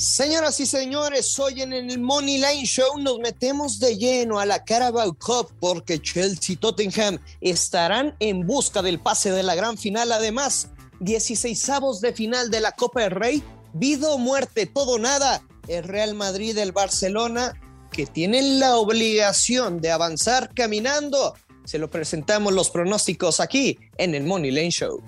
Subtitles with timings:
[0.00, 4.64] Señoras y señores, hoy en el Money Line Show nos metemos de lleno a la
[4.64, 10.10] Carabao Cup porque Chelsea y Tottenham estarán en busca del pase de la gran final.
[10.10, 13.42] Además, 16 de final de la Copa del Rey,
[13.74, 15.42] vida o muerte, todo nada.
[15.68, 17.60] El Real Madrid, el Barcelona,
[17.92, 21.34] que tienen la obligación de avanzar caminando.
[21.66, 25.02] Se lo presentamos los pronósticos aquí en el Money Line Show.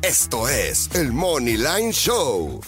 [0.00, 2.62] Esto es el Money Line Show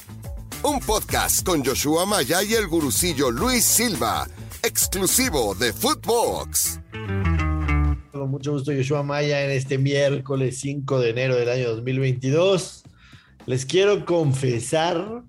[0.68, 4.28] un podcast con Joshua Maya y el gurucillo Luis Silva,
[4.62, 6.80] exclusivo de Footbox.
[8.12, 12.84] Con mucho gusto, Joshua Maya, en este miércoles 5 de enero del año 2022.
[13.46, 15.22] Les quiero confesar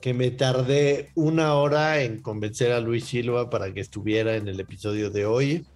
[0.00, 4.58] que me tardé una hora en convencer a Luis Silva para que estuviera en el
[4.58, 5.66] episodio de hoy.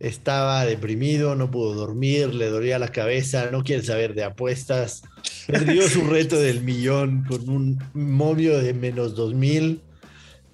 [0.00, 5.02] Estaba deprimido, no pudo dormir, le dolía la cabeza, no quiere saber de apuestas
[5.46, 9.82] Perdió su reto del millón con un momio de menos 2000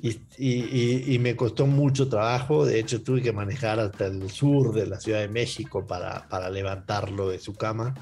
[0.00, 2.64] y, y, me costó mucho trabajo.
[2.64, 6.50] De hecho, tuve que manejar hasta el sur de la Ciudad de México para, para
[6.50, 7.94] levantarlo de su cama.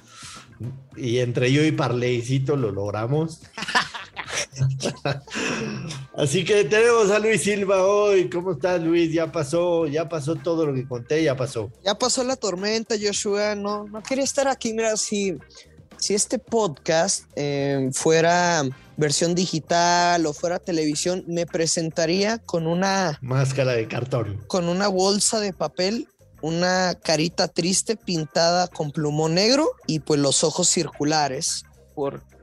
[0.97, 3.41] Y entre yo y Parleycito lo logramos.
[6.17, 8.29] Así que tenemos a Luis Silva hoy.
[8.29, 9.13] ¿Cómo estás, Luis?
[9.13, 11.71] Ya pasó, ya pasó todo lo que conté, ya pasó.
[11.83, 13.55] Ya pasó la tormenta, Joshua.
[13.55, 14.73] No, no quería estar aquí.
[14.73, 15.39] Mira, si
[15.99, 18.63] si este podcast eh, fuera
[18.97, 25.41] versión digital o fuera televisión, me presentaría con una máscara de cartón, con una bolsa
[25.41, 26.09] de papel,
[26.43, 31.65] una carita triste pintada con plumón negro y pues los ojos circulares,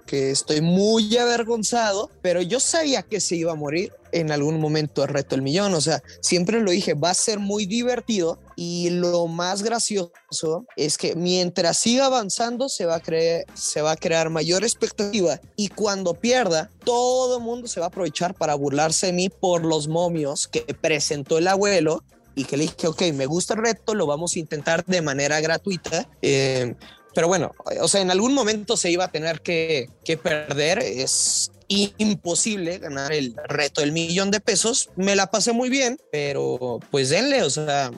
[0.03, 5.01] porque estoy muy avergonzado, pero yo sabía que se iba a morir en algún momento
[5.01, 5.73] el reto el millón.
[5.73, 10.97] O sea, siempre lo dije, va a ser muy divertido y lo más gracioso es
[10.97, 15.69] que mientras siga avanzando se va a, creer, se va a crear mayor expectativa y
[15.69, 19.87] cuando pierda, todo el mundo se va a aprovechar para burlarse de mí por los
[19.87, 22.03] momios que presentó el abuelo
[22.35, 25.39] y que le dije, ok, me gusta el reto, lo vamos a intentar de manera
[25.39, 26.09] gratuita.
[26.21, 26.75] Eh,
[27.13, 27.51] pero bueno,
[27.81, 30.79] o sea, en algún momento se iba a tener que, que perder.
[30.79, 34.89] Es imposible ganar el reto del millón de pesos.
[34.95, 37.91] Me la pasé muy bien, pero pues denle, o sea,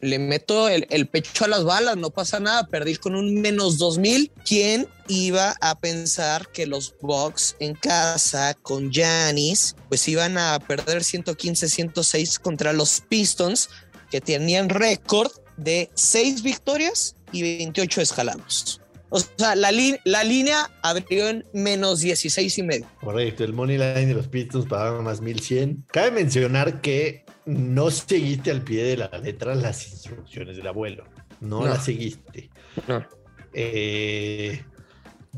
[0.00, 4.32] le meto el, pecho a las balas, no pasa nada, perdí con un menos 2000.
[4.46, 11.02] ¿Quién iba a pensar que los Bucks en casa con Janis pues iban a perder
[11.02, 13.68] 115-106 contra los Pistons
[14.10, 15.30] que tenían récord
[15.62, 18.80] de 6 victorias y 28 escalados?
[19.10, 19.70] O sea, la,
[20.04, 22.86] la línea abrió en menos 16 y medio.
[23.00, 25.84] Correcto, el money line de los Pistons pagaban más 1100.
[25.88, 31.04] Cabe mencionar que no seguiste al pie de la letra las instrucciones del abuelo.
[31.40, 32.50] No, las seguiste.
[32.86, 33.04] No.
[33.52, 34.62] Eh,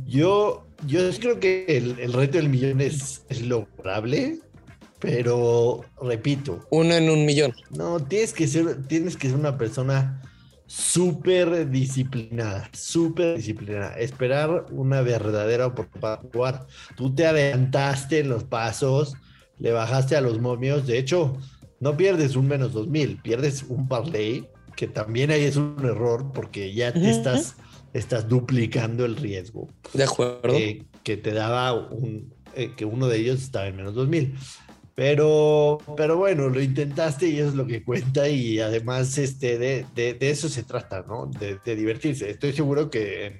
[0.04, 4.40] yo, yo creo que el, reto del millón es, es lograble,
[5.02, 6.60] pero repito.
[6.70, 7.52] Uno en un millón.
[7.70, 10.22] No, tienes que ser, tienes que ser una persona
[10.66, 13.98] súper disciplinada, súper disciplinada.
[13.98, 16.66] Esperar una verdadera oportunidad para jugar.
[16.96, 19.14] Tú te adelantaste en los pasos,
[19.58, 20.86] le bajaste a los momios.
[20.86, 21.36] De hecho,
[21.80, 26.72] no pierdes un menos 2000, pierdes un parlay, que también ahí es un error porque
[26.72, 27.56] ya te estás,
[27.92, 29.68] estás duplicando el riesgo.
[29.92, 30.54] De acuerdo.
[31.02, 34.34] que te daba un, eh, que uno de ellos estaba en menos 2000.
[34.94, 39.86] Pero, pero bueno, lo intentaste y eso es lo que cuenta y además este, de,
[39.94, 41.26] de, eso se trata, ¿no?
[41.26, 42.28] De, divertirse.
[42.28, 43.38] Estoy seguro que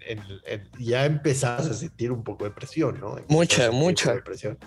[0.79, 3.17] ya empezás a sentir un poco de presión, ¿no?
[3.29, 4.15] mucha, mucha.
[4.25, 4.59] presión.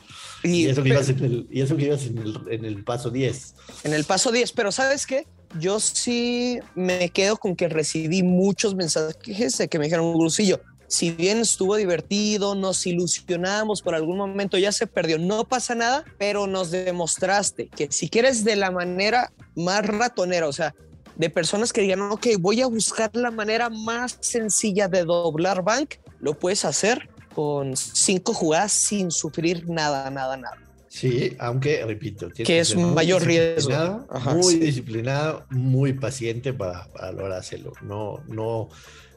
[0.43, 3.09] Y, eso que ibas, en el, y eso que ibas en, el, en el paso
[3.09, 3.55] 10.
[3.83, 5.25] En el paso 10, pero ¿sabes qué?
[5.59, 11.11] Yo sí me quedo con que recibí muchos mensajes de que me dijeron, Grusillo, si
[11.11, 16.47] bien estuvo divertido, nos ilusionamos por algún momento, ya se perdió, no pasa nada, pero
[16.47, 20.73] nos demostraste que si quieres de la manera más ratonera, o sea,
[21.15, 25.95] de personas que digan, ok, voy a buscar la manera más sencilla de doblar bank,
[26.19, 30.57] lo puedes hacer con cinco jugadas sin sufrir nada, nada, nada.
[30.87, 34.07] Sí, aunque repito, que es un mayor riesgo.
[34.33, 37.73] muy disciplinado, muy paciente para, para lograr hacerlo.
[37.81, 38.69] No, no,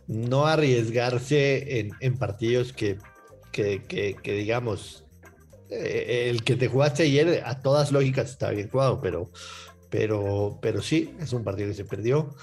[0.08, 2.98] no arriesgarse en, partidos que,
[3.52, 5.04] que, digamos,
[5.70, 9.30] eh, el que te jugaste ayer a todas lógicas está bien jugado, pero,
[9.90, 12.34] pero, pero sí, es un partido que se perdió.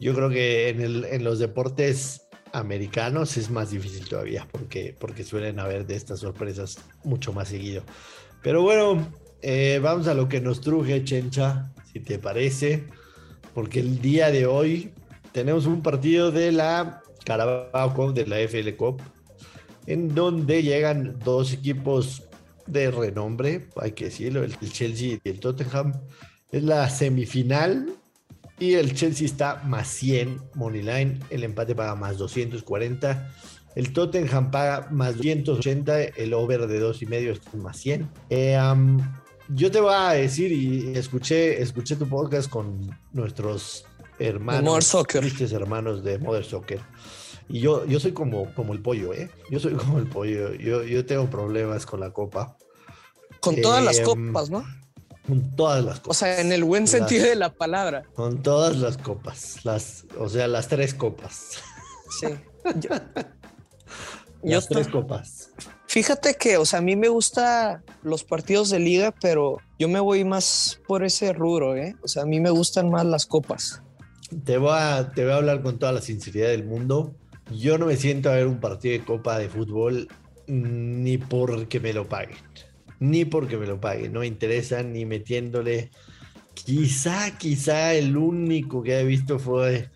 [0.00, 5.86] Yo creo que en los deportes americanos es más difícil todavía porque, porque suelen haber
[5.86, 7.82] de estas sorpresas mucho más seguido.
[8.42, 9.12] Pero bueno,
[9.42, 12.84] eh, vamos a lo que nos truje, Chencha, si te parece,
[13.54, 14.92] porque el día de hoy
[15.32, 19.02] tenemos un partido de la Carabao de la FL Cup,
[19.86, 22.22] en donde llegan dos equipos
[22.66, 25.92] de renombre, hay que decirlo, el Chelsea y el Tottenham.
[26.50, 27.94] Es la semifinal
[28.58, 33.30] y el Chelsea está más 100 Moneyline, el empate paga más 240.
[33.74, 38.08] El Tottenham paga más 280, el over de dos y medio está más 100.
[38.30, 38.58] Eh,
[39.50, 43.86] yo te voy a decir, y escuché, escuché tu podcast con nuestros
[44.18, 45.24] hermanos, Soccer.
[45.52, 46.80] hermanos de Mother Soccer.
[47.48, 49.30] Y yo, yo soy como, como el pollo, ¿eh?
[49.50, 50.52] Yo soy como el pollo.
[50.54, 52.56] Yo, yo tengo problemas con la copa.
[53.40, 54.64] Con todas las em, copas, ¿no?
[55.26, 56.16] Con todas las copas.
[56.16, 58.04] O sea, en el buen sentido de la palabra.
[58.14, 59.64] Con todas las copas.
[59.64, 61.62] Las, o sea, las tres copas.
[62.20, 62.26] Sí.
[64.42, 65.50] las tres copas.
[65.86, 70.00] Fíjate que, o sea, a mí me gustan los partidos de liga, pero yo me
[70.00, 71.96] voy más por ese rubro, ¿eh?
[72.02, 73.82] O sea, a mí me gustan más las copas.
[74.44, 77.14] Te voy a, te voy a hablar con toda la sinceridad del mundo.
[77.50, 80.08] Yo no me siento a ver un partido de copa de fútbol
[80.46, 82.38] ni porque me lo paguen.
[83.00, 84.12] Ni porque me lo paguen.
[84.12, 85.90] No me interesa ni metiéndole.
[86.54, 89.90] Quizá, quizá el único que he visto fue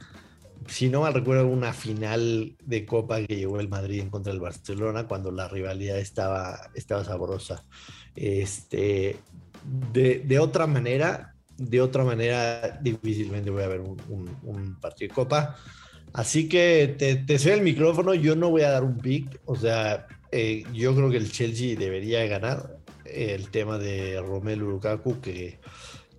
[0.68, 5.06] si no mal recuerdo, una final de Copa que llegó el Madrid contra del Barcelona
[5.06, 7.64] cuando la rivalidad estaba, estaba sabrosa.
[8.14, 9.16] Este,
[9.92, 11.31] de, otra manera,
[11.68, 15.56] de otra manera, difícilmente voy a ver un, partido de Copa.
[16.12, 20.06] Así que te, te el micrófono, yo no voy a dar un pick, o sea,
[20.30, 25.58] eh, yo creo que el Chelsea debería ganar el tema de Romelu Lukaku, que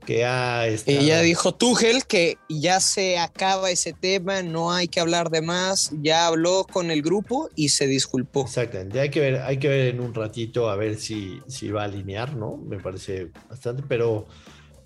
[0.03, 0.99] que ha estado...
[0.99, 5.91] Ella dijo Tuchel que ya se acaba ese tema, no hay que hablar de más,
[6.01, 8.43] ya habló con el grupo y se disculpó.
[8.43, 11.81] Exactamente, hay que ver, hay que ver en un ratito a ver si, si va
[11.81, 12.57] a alinear, ¿no?
[12.57, 14.27] Me parece bastante, pero,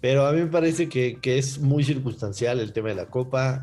[0.01, 3.61] pero a mí me parece que, que es muy circunstancial el tema de la Copa.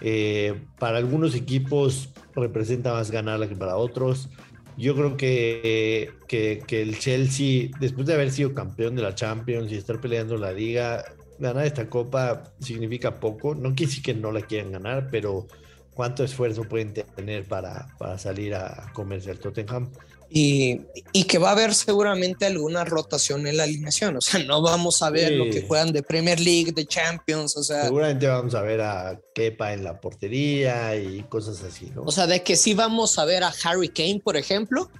[0.00, 4.28] Eh, para algunos equipos representa más ganarla que para otros.
[4.76, 9.76] Yo creo que, que, el Chelsea, después de haber sido campeón de la Champions y
[9.76, 11.02] estar peleando la liga,
[11.38, 13.54] ganar esta copa significa poco.
[13.54, 15.46] No quiere decir que no la quieran ganar, pero
[15.94, 19.90] cuánto esfuerzo pueden tener para, para salir a comerse al Tottenham.
[20.28, 20.80] Y,
[21.24, 24.16] que va a haber seguramente alguna rotación en la alineación.
[24.16, 27.56] O sea, no vamos a ver lo que juegan de Premier League, de Champions.
[27.56, 32.02] O sea, seguramente vamos a ver a Kepa en la portería y cosas así, ¿no?
[32.02, 34.90] O sea, de que sí vamos a ver a Harry Kane, por ejemplo,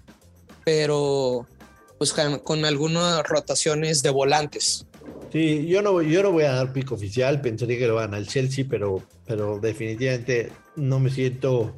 [0.64, 1.46] pero
[1.98, 4.86] pues con, algunas rotaciones de volantes.
[5.32, 8.26] Sí, yo no, yo no voy a dar pico oficial, pensaría que lo van al
[8.26, 11.74] Chelsea, pero, pero definitivamente no me siento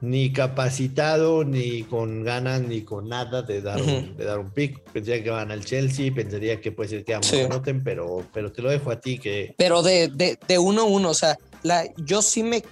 [0.00, 4.80] ni capacitado, ni con ganas, ni con nada de dar, un, de dar un pick.
[4.90, 8.62] Pensaría que van al Chelsea, pensaría que puede ser que ambos anoten, pero, pero te
[8.62, 9.54] lo dejo a ti que...
[9.56, 12.62] Pero de, de, de uno a uno, o sea, la, yo sí me,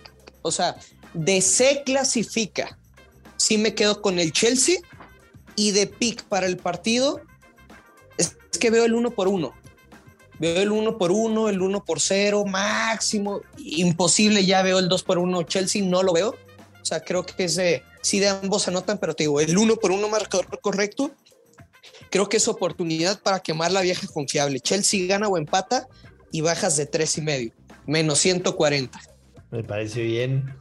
[0.42, 0.76] o sea,
[1.14, 2.78] de se clasifica,
[3.36, 4.76] sí me quedo con el Chelsea
[5.56, 7.20] y de pick para el partido,
[8.18, 9.54] es, que veo el uno por uno.
[10.38, 15.04] Veo el uno por uno, el uno por cero, máximo, imposible, ya veo el dos
[15.04, 16.34] por uno Chelsea, no lo veo
[16.84, 19.76] o sea, creo que es de, sí de ambos anotan, pero te digo, el uno
[19.76, 21.12] por uno marcador correcto,
[22.10, 24.60] creo que es oportunidad para quemar la vieja confiable.
[24.60, 25.88] Chelsea gana o empata
[26.30, 27.52] y bajas de tres y medio,
[27.86, 29.00] menos 140.
[29.50, 30.54] Me parece bien.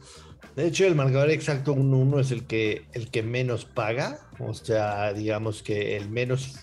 [0.56, 4.26] De hecho, el marcador exacto 1-1 es el que, el que menos paga.
[4.38, 6.54] O sea, digamos que el menos,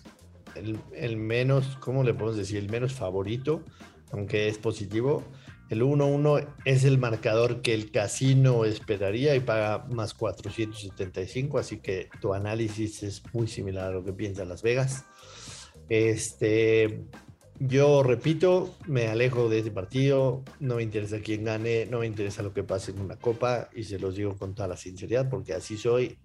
[0.55, 2.57] el menos, ¿cómo le podemos decir?
[2.57, 3.63] El menos favorito,
[4.11, 5.23] aunque es positivo.
[5.71, 12.09] El 1-1 es el marcador que el casino esperaría y paga más 475, así que
[12.19, 15.05] tu análisis es muy similar a lo que piensa Las Vegas.
[15.87, 17.05] Este,
[17.57, 22.43] yo repito, me alejo de este partido, no me interesa quién gane, no me interesa
[22.43, 25.53] lo que pase en una copa y se los digo con toda la sinceridad porque
[25.53, 26.17] así soy,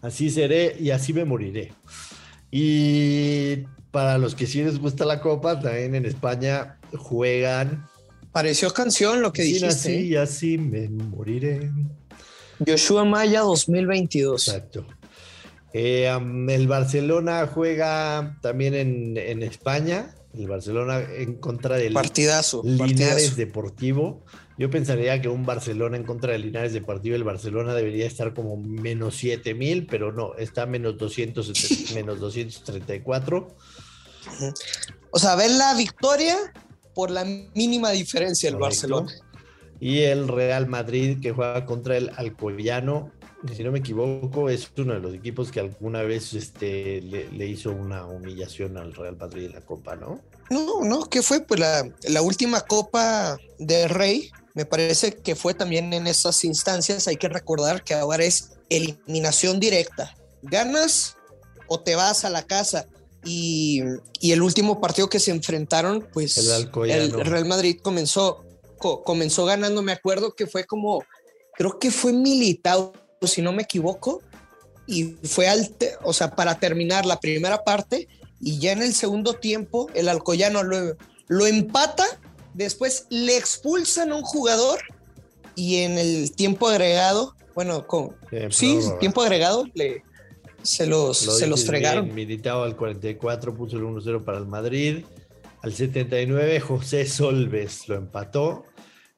[0.00, 1.74] así seré y así me moriré.
[2.50, 3.56] Y
[3.90, 7.86] para los que sí les gusta la copa, también en España juegan
[8.36, 9.66] Pareció canción lo que así dijiste.
[9.68, 11.70] Así y así me moriré.
[12.66, 14.48] Joshua Maya 2022.
[14.48, 14.86] Exacto.
[15.72, 20.14] Eh, el Barcelona juega también en, España.
[20.34, 24.22] El Barcelona en contra del partidazo, Linares Deportivo.
[24.58, 28.58] Yo pensaría que un Barcelona en contra del Linares Deportivo, el Barcelona debería estar como
[28.58, 31.54] menos 7 mil, pero no, está menos, 200,
[31.94, 33.56] menos 234.
[35.10, 36.36] O sea, ver la victoria
[36.96, 39.12] por la mínima diferencia el Barcelona.
[39.78, 43.12] Y el Real Madrid que juega contra el Alcoyano,
[43.54, 47.70] si no me equivoco, es uno de los equipos que alguna vez este, le, hizo
[47.70, 50.22] una humillación al Real Madrid en la Copa, ¿no?
[50.48, 51.42] No, no, ¿qué fue?
[51.42, 57.08] Pues la, la última Copa del Rey, me parece que fue también en esas instancias.
[57.08, 60.14] Hay que recordar que ahora es eliminación directa.
[60.40, 61.18] Ganas
[61.68, 62.88] o te vas a la casa
[63.26, 63.82] y,
[64.20, 67.24] y el último partido que se enfrentaron, pues El el.
[67.26, 68.44] Real Madrid comenzó,
[68.78, 71.04] co- comenzó ganando, me acuerdo que fue como,
[71.54, 72.92] creo que fue militado,
[73.22, 74.22] si no me equivoco,
[74.86, 78.08] y fue al, o sea, para terminar la primera parte,
[78.40, 82.04] y ya en el segundo tiempo el Alcoyano lo, lo empata,
[82.54, 84.80] después le expulsan a un jugador,
[85.56, 88.14] y en el tiempo agregado, bueno, con,
[88.50, 88.98] sí, prórroga.
[88.98, 90.02] tiempo agregado, le,
[90.66, 92.04] se los, Lo se los fregaron.
[92.04, 95.04] bien, Militao al 44 puso el 1-0 para el Madrid.
[95.62, 98.64] Al 79 José Solves lo empató.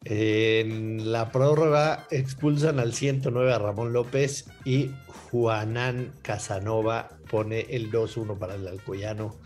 [0.05, 4.91] En la prórroga expulsan al 109 a Ramón López y
[5.31, 9.37] Juanán Casanova pone el 2-1 para el Alcoyano.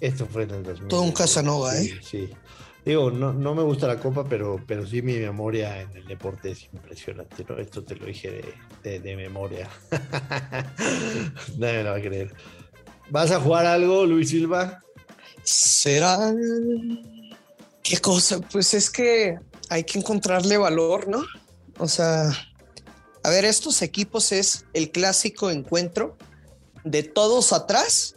[0.00, 0.88] Esto fue en el 2000.
[0.88, 2.00] Todo un Casanova, sí, ¿eh?
[2.02, 2.30] Sí.
[2.84, 6.50] Digo, no, no me gusta la copa, pero, pero sí mi memoria en el deporte
[6.50, 7.56] es impresionante, ¿no?
[7.58, 8.44] Esto te lo dije
[8.82, 9.68] de, de- memoria.
[11.58, 12.34] Nadie me lo va a creer.
[13.10, 14.82] ¿Vas a jugar algo, Luis Silva?
[15.44, 16.32] ¿Será?
[17.82, 18.40] ¿Qué cosa?
[18.40, 21.22] Pues es que hay que encontrarle valor, ¿no?
[21.78, 22.30] O sea,
[23.22, 26.16] a ver, estos equipos es el clásico encuentro
[26.84, 28.16] de todos atrás,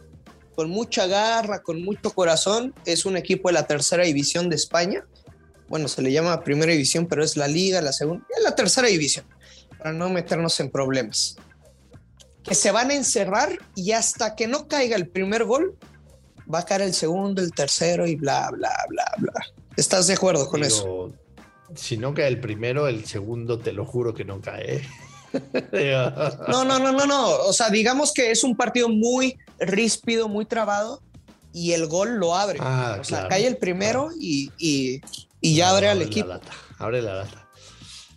[0.56, 2.74] con mucha garra, con mucho corazón.
[2.84, 5.06] Es un equipo de la tercera división de España.
[5.68, 8.88] Bueno, se le llama primera división, pero es la liga, la segunda, es la tercera
[8.88, 9.26] división,
[9.78, 11.36] para no meternos en problemas.
[12.42, 15.76] Que se van a encerrar y hasta que no caiga el primer gol,
[16.52, 19.32] va a caer el segundo, el tercero y bla, bla, bla, bla.
[19.76, 21.12] ¿Estás de acuerdo con eso?
[21.74, 24.82] Si no cae el primero, el segundo te lo juro que no cae.
[26.48, 27.28] No, no, no, no, no.
[27.40, 31.00] O sea, digamos que es un partido muy ríspido, muy trabado
[31.52, 32.58] y el gol lo abre.
[32.60, 34.16] Ah, o sea, claro, cae el primero claro.
[34.20, 35.00] y, y-
[35.40, 36.26] y ya abre al la equipo.
[36.28, 37.42] lata, abre la lata.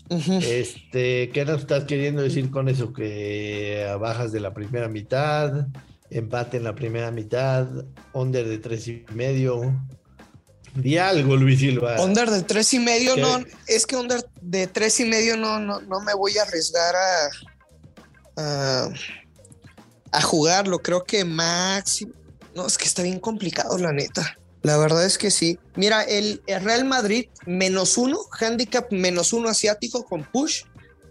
[0.10, 2.92] Este, ¿qué nos estás queriendo decir con eso?
[2.94, 5.68] Que bajas de la primera mitad,
[6.10, 7.68] empate en la primera mitad,
[8.14, 9.62] under de tres y medio.
[10.76, 12.02] Di algo, Luis Silva.
[12.02, 13.22] Under de tres y medio, ¿Qué?
[13.22, 16.96] no, es que under de tres y medio no, no, no me voy a arriesgar
[16.96, 17.30] a,
[18.38, 18.90] a,
[20.12, 20.80] a jugarlo.
[20.80, 22.14] Creo que máximo.
[22.56, 24.36] No, es que está bien complicado, la neta.
[24.62, 25.58] La verdad es que sí.
[25.76, 30.64] Mira, el, el Real Madrid menos uno, handicap menos uno asiático con push,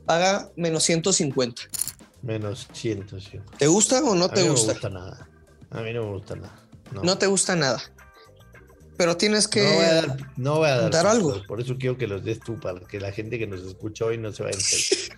[0.05, 1.63] paga menos 150.
[2.23, 3.41] Menos 100, sí.
[3.59, 4.67] ¿Te gusta o no A te mí no gusta?
[4.69, 5.29] me gusta nada.
[5.71, 6.61] A mí no me gusta nada.
[6.93, 7.81] No, No te gusta nada.
[8.99, 9.63] Pero tienes que.
[9.63, 11.41] No voy a dar, no voy a dar dar algo.
[11.47, 14.19] Por eso quiero que los des tú, para que la gente que nos escucha hoy
[14.19, 15.13] no se vaya a.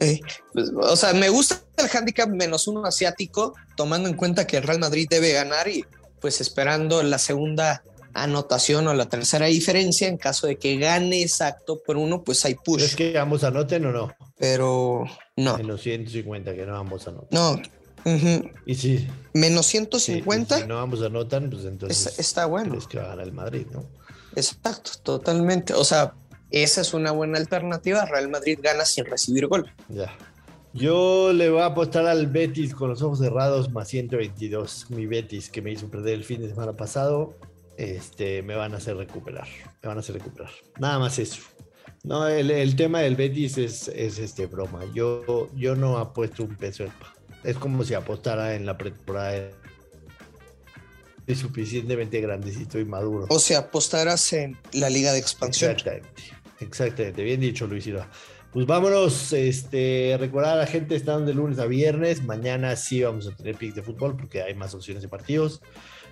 [0.00, 0.18] Eh,
[0.54, 4.62] pues, o sea, me gusta el handicap menos uno asiático, tomando en cuenta que el
[4.62, 5.84] Real Madrid debe ganar y
[6.20, 7.84] pues esperando la segunda
[8.14, 12.54] anotación o la tercera diferencia en caso de que gane exacto por uno, pues hay
[12.54, 12.82] push.
[12.82, 14.14] ¿Es que ambos anoten o no?
[14.38, 15.04] Pero
[15.36, 17.28] no, En los 150, que no ambos anoten.
[17.30, 17.60] no.
[18.66, 19.06] Y sí.
[19.34, 22.70] Menos sí, y 150 si no ambos anotan, pues entonces es- está bueno.
[22.70, 23.84] crees que va a ganar el Madrid, ¿no?
[24.36, 25.74] Exacto, totalmente.
[25.74, 26.14] O sea,
[26.50, 28.04] esa es una buena alternativa.
[28.06, 29.70] Real Madrid gana sin recibir gol.
[29.88, 30.14] Ya.
[30.74, 34.86] Yo le voy a apostar al Betis con los ojos cerrados más 122.
[34.90, 37.36] Mi Betis que me hizo perder el fin de semana pasado,
[37.76, 39.46] este, me van a hacer recuperar.
[39.82, 40.50] Me van a hacer recuperar.
[40.78, 41.42] Nada más eso.
[42.04, 44.80] No, el, el tema del Betis es, es este broma.
[44.94, 46.84] Yo, yo no apuesto un peso.
[46.84, 46.92] en-
[47.44, 49.50] Es como si apostara en la pretemporada.
[51.26, 53.26] Es suficientemente grandecito y maduro.
[53.28, 55.70] O sea, apostarás en la liga de expansión.
[55.72, 56.22] Exactamente,
[56.60, 58.08] exactamente, bien dicho Luis Silva.
[58.52, 63.26] Pues vámonos, este, recordar a la gente, están de lunes a viernes, mañana sí vamos
[63.26, 65.62] a tener pick de fútbol porque hay más opciones de partidos.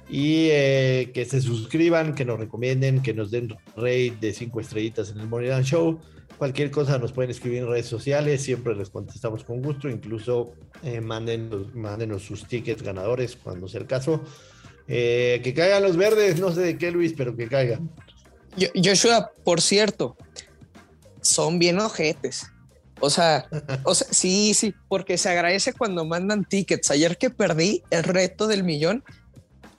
[0.08, 5.10] Y eh, que se suscriban, que nos recomienden, que nos den rate de cinco estrellitas
[5.10, 6.00] en el Moneyland Show.
[6.40, 11.02] Cualquier cosa nos pueden escribir en redes sociales, siempre les contestamos con gusto, incluso eh,
[11.02, 14.22] manden, mándenos sus tickets ganadores cuando sea el caso.
[14.88, 17.90] Eh, que caigan los verdes, no sé de qué Luis, pero que caigan.
[18.74, 20.16] Joshua, por cierto,
[21.20, 22.46] son bien ojetes.
[23.00, 23.46] O sea,
[23.84, 26.90] o sea, sí, sí, porque se agradece cuando mandan tickets.
[26.90, 29.04] Ayer que perdí el reto del millón,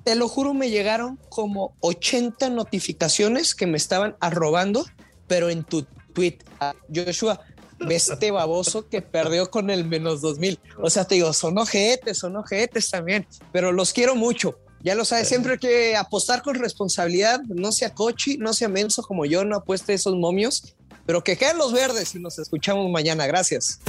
[0.03, 4.85] te lo juro, me llegaron como 80 notificaciones que me estaban arrobando,
[5.25, 7.39] pero en tu tweet, ah, Joshua,
[7.79, 10.59] ves este baboso que perdió con el menos 2000.
[10.81, 14.59] O sea, te digo, son ojetes, son ojetes también, pero los quiero mucho.
[14.83, 19.03] Ya lo sabes, siempre hay que apostar con responsabilidad, no sea cochi, no sea menso
[19.03, 20.75] como yo, no apueste esos momios,
[21.05, 23.27] pero que queden los verdes y nos escuchamos mañana.
[23.27, 23.79] Gracias.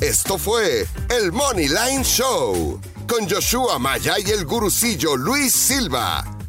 [0.00, 6.24] Esto fue el Money Line Show con Joshua Maya y el gurucillo Luis Silva,